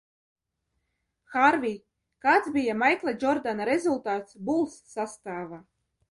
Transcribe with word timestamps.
"Hārvij, 1.33 1.73
kāds 2.25 2.49
bija 2.55 2.75
Maikla 2.83 3.13
Džordana 3.23 3.67
rezultāts 3.69 4.39
"Bulls" 4.47 4.79
sastāvā?" 4.95 5.61